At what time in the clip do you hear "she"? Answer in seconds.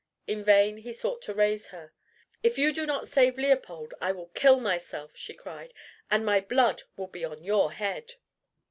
5.15-5.35